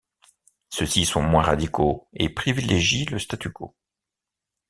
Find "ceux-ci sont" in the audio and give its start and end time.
0.69-1.21